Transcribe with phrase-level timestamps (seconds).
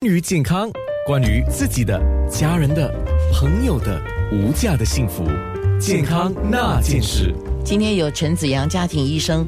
[0.00, 0.70] 关于健康，
[1.04, 2.00] 关于自己的、
[2.30, 2.88] 家人的、
[3.32, 5.24] 朋友的无价的幸福，
[5.80, 7.34] 健康那件事。
[7.64, 9.44] 今天有陈子阳家庭医生。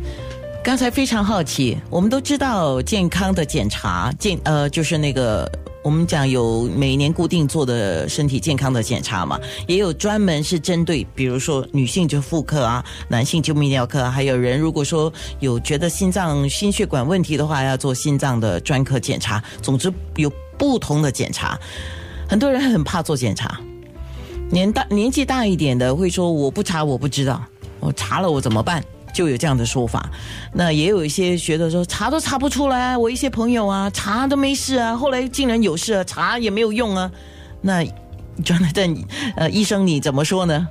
[0.64, 5.48] 刚才非常好奇，我们都知道健康的检查，健呃就是那个
[5.82, 19.42] 我们讲有每年固定做的身体健康的检查嘛，也有专门是针对，比如说女性就妇科啊，男性就泌尿科，还有人如果说有觉得心脏心血管问题的话，要做心脏的专科检查。
[19.62, 21.58] 总之有不同的检查，
[22.28, 23.58] 很多人很怕做检查，
[24.50, 27.42] 年大年纪大一点的会说我不查我不知道，
[27.78, 28.84] 我查了我怎么办？
[29.12, 30.10] 就有这样的说法，
[30.52, 37.10] 那也有一些学者说查都查不出来，我一些朋友啊查都没事啊，后来竟然有事啊，查也没有用啊。
[37.60, 37.84] 那
[38.42, 39.04] Jonathan，
[39.36, 40.66] 呃，医生你怎么说呢？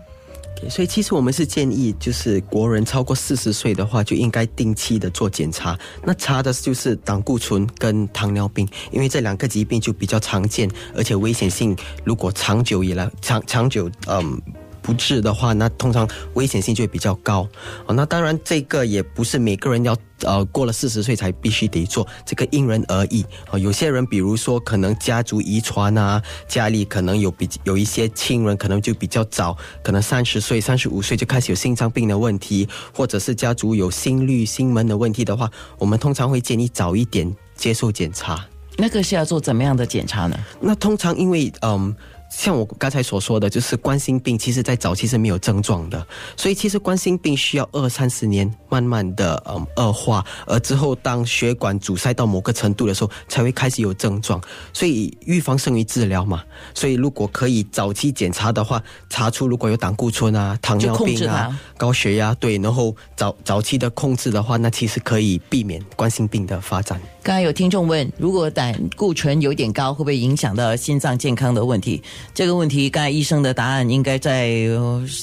[0.70, 5.78] 所以其实我们是建议，就是国人超过四十岁的话，就应该定期的做检查。
[6.04, 14.42] 那查的就是胆固醇跟糖尿病，因为这两个疾病就比较常见，而且危险性如果长久以来长长久，嗯。
[14.90, 17.48] 不治的话，那通常危险性就会比较高。
[17.86, 23.24] 哦，那当然这个也不是每个人要呃过了四十岁才必须得做，这个因人而异。
[23.52, 38.44] 哦，有些人比如说可能家族遗传啊，家里可能有比有一些亲人可能就比较早，可能三十岁、三十五岁就开始有心脏病的问题，或者是家族有心律、心门的问题的话，我们通常会建议早一点接受检查。
[38.78, 40.36] 那个是要做怎么样的检查呢？
[40.60, 41.96] 那通常因为嗯。
[42.30, 46.06] 像我刚才所说的，就是冠心病，其实在早期是没有症状的，
[46.38, 54.40] 所以其实冠心病需要二三十年慢慢的嗯恶化，而之后当血管阻塞到某个程度的时候，才会开始有症状。
[54.72, 56.44] 所以预防胜于治疗嘛。
[56.74, 67.02] 所以如果可以早期检查的话，查出如果有胆固醇啊、糖尿病啊、高血压，对，然后早早期的控制的话，那其实可以避免冠心病的发展。
[67.22, 72.02] 刚才有听众问，如果胆固醇有点高，会不会影响到心脏健康的问题？
[72.34, 74.54] 这个问题，刚才医生的答案应该在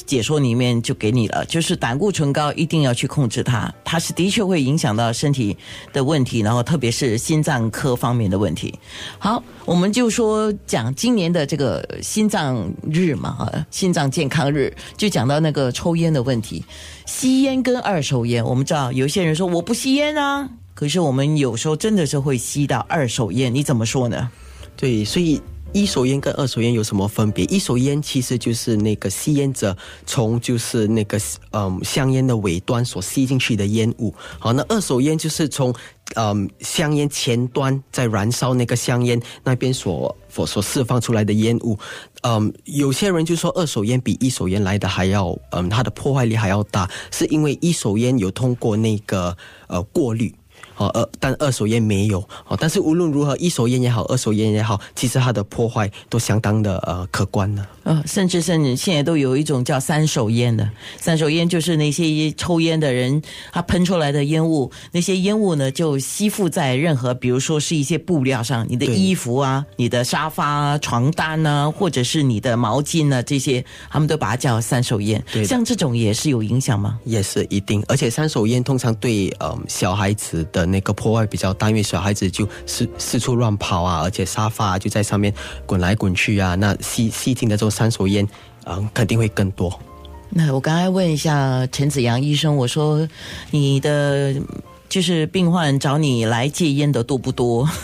[0.05, 5.57] 解说里面就给你了，就是胆固醇高一定要去控制它，它是的确会影响到身体
[5.93, 8.79] 的问题，然后特别是心脏科方面的问题。
[9.19, 16.65] 好，我们就说讲今年的这个心脏日嘛，心脏健康日，就讲到那个抽烟的问题，
[17.07, 20.49] 吸烟跟二手烟，我们知道有些人说我不吸烟啊。
[20.75, 24.31] 可是我们有时候真的是会吸到二手烟，你怎么说呢？
[24.77, 25.41] 对，所以
[25.73, 27.45] 一手烟跟二手烟有什么分别？
[27.47, 31.21] 一手烟其实就是那个吸烟者从就是那个
[31.53, 34.15] 嗯香烟的尾端所吸进去的烟雾。
[34.39, 35.75] 好，那二手烟就是从
[36.15, 41.79] 嗯香烟前端在燃烧那个香烟那边所所所释放出来的烟雾。
[42.23, 50.35] 嗯，有些人就说二手烟比一手烟来的还要嗯它的破坏力还要大，是因为一手烟有通过那个呃过滤。
[50.77, 57.67] 哦，二但二手烟没有哦，但是无论如何，一手烟也好，二手烟也好，其实它的破坏都相当的呃可观的。
[57.87, 75.23] 呃，甚至甚至现在都有一种叫三手烟的，三手烟就是那些抽烟的人他喷出来的烟雾，那些烟雾呢就吸附在任何，比如说是一些布料上，你的衣服啊、你的沙发、啊床单啊，或者是你的毛巾啊这些，他们都把它叫三手烟。
[75.33, 76.99] 对，像这种也是有影响吗？
[77.05, 85.33] 也是一定，而且三手烟通常对呃小孩子的那个破坏比较大，因为小孩子就四四处乱跑啊，而且沙发就在上面
[85.67, 87.76] 滚来滚去啊，那吸吸进的这种。
[87.77, 88.27] 三手烟，
[88.65, 89.79] 嗯，肯定会更多。
[90.31, 93.07] 那我刚才问一下陈子阳医生，我说
[93.51, 94.35] 你的
[94.89, 97.69] 就是病患找你来戒烟的多不多？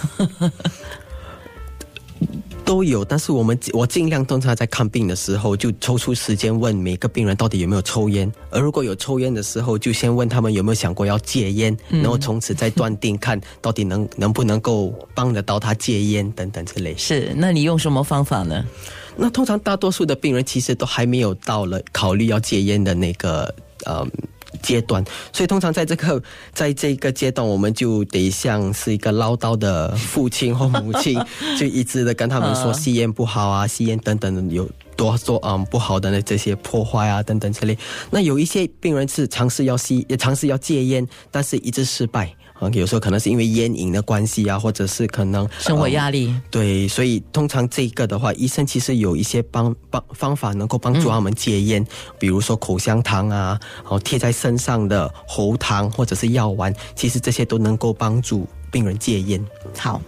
[2.64, 16.96] 都有，但是我们我尽量通常在看病的时候就抽出时间问每个病人到底有没有抽烟，而如果有抽烟的时候，就先问他们有没有想过要戒烟，然后从此再断定看到底能能不能够帮得到他戒烟等等之类。
[16.96, 18.64] 是，那你用什么方法呢？
[19.16, 24.06] 那通常大多数的病人其实都还没有到了考虑要戒烟的那个呃
[24.62, 31.18] 阶段，所以通常在这个 在这个阶段，我们就得像是一个唠叨的父亲或母亲，
[31.58, 37.76] 就一直的跟他们说吸烟不好啊，吸烟等等有多多嗯不好的那这些破坏啊等等之类。
[38.10, 42.34] 那有一些病人是尝试要吸，也尝试要戒烟，但是一直失败。
[42.70, 46.34] 有时候可能是因为烟瘾的关系啊，或者是可能生活压力。
[46.50, 51.84] 对，所以通常这个的话，医生其实有一些帮帮方法能够帮助他们戒烟，
[52.18, 59.44] 比如说口香糖啊，然后贴在身上的喉糖或者是药丸，其实这些都能够帮助病人戒烟。
[59.76, 60.00] 好，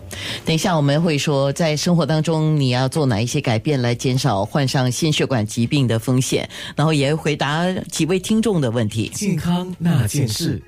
[0.45, 9.11] 等一下我们会说，在生活当中你要做哪一些改变来减少患上心血管疾病的风险，然后也回答几位听众的问题。
[9.15, 10.63] 健康那件事。